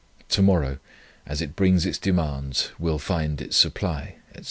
[0.29, 0.79] To morrow,
[1.27, 4.39] as it brings its demands, will find its supply, etc."